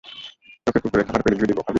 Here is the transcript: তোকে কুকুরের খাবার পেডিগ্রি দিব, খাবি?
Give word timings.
তোকে 0.67 0.79
কুকুরের 0.79 1.05
খাবার 1.07 1.21
পেডিগ্রি 1.23 1.47
দিব, 1.47 1.59
খাবি? 1.59 1.69